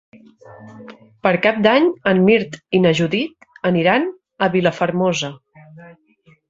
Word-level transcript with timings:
Per 1.27 1.33
Cap 1.43 1.59
d'Any 1.67 1.85
en 2.13 2.23
Mirt 2.31 2.59
i 2.79 2.81
na 2.87 2.95
Judit 3.01 3.49
aniran 3.73 4.11
a 4.47 4.53
Vilafermosa. 4.59 5.33